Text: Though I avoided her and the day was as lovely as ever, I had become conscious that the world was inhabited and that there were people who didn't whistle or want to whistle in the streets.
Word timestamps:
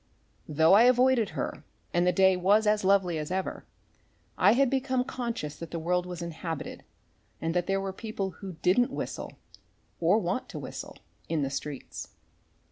Though 0.49 0.73
I 0.73 0.85
avoided 0.85 1.29
her 1.37 1.63
and 1.93 2.07
the 2.07 2.11
day 2.11 2.35
was 2.35 2.65
as 2.65 2.83
lovely 2.83 3.19
as 3.19 3.29
ever, 3.29 3.65
I 4.35 4.53
had 4.53 4.67
become 4.67 5.03
conscious 5.03 5.55
that 5.57 5.69
the 5.69 5.77
world 5.77 6.07
was 6.07 6.23
inhabited 6.23 6.83
and 7.39 7.53
that 7.53 7.67
there 7.67 7.79
were 7.79 7.93
people 7.93 8.31
who 8.41 8.53
didn't 8.63 8.89
whistle 8.89 9.33
or 9.99 10.17
want 10.17 10.49
to 10.49 10.57
whistle 10.59 10.97
in 11.29 11.43
the 11.43 11.51
streets. 11.51 12.07